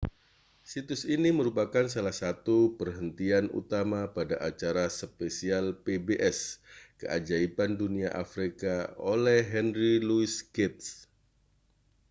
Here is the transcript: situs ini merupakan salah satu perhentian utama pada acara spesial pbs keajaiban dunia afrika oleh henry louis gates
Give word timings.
situs 0.71 1.03
ini 1.15 1.29
merupakan 1.39 1.85
salah 1.93 2.09
satu 2.23 2.57
perhentian 2.79 3.45
utama 3.61 4.01
pada 4.17 4.33
acara 4.49 4.85
spesial 5.01 5.65
pbs 5.83 6.37
keajaiban 7.05 7.71
dunia 7.81 8.09
afrika 8.23 8.75
oleh 9.13 9.39
henry 9.53 9.93
louis 10.07 10.33
gates 10.55 10.87